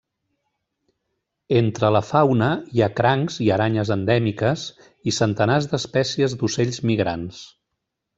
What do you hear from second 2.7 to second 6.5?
hi ha crancs i aranyes endèmiques i centenars d’espècies